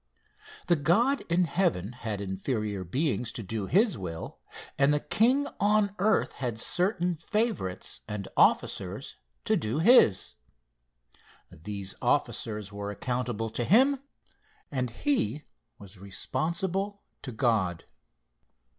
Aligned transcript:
The 0.65 0.75
God 0.75 1.21
in 1.29 1.43
heaven 1.43 1.91
had 1.91 2.21
inferior 2.21 2.83
beings 2.83 3.31
to 3.33 3.43
do 3.43 3.67
his 3.67 3.99
will, 3.99 4.39
and 4.75 4.91
the 4.91 4.99
king 4.99 5.45
on 5.59 5.93
earth 5.99 6.31
had 6.31 6.59
certain 6.59 7.13
favorites 7.13 8.01
and 8.07 8.27
officers 8.35 9.15
to 9.45 9.55
do 9.55 9.77
his. 9.77 10.33
These 11.51 11.93
officers 12.01 12.71
were 12.71 12.89
accountable 12.89 13.51
to 13.51 13.63
him, 13.63 13.99
and 14.71 14.89
he 14.89 15.43
was 15.77 15.99
responsible 15.99 17.03
to 17.21 17.31
God. 17.31 17.83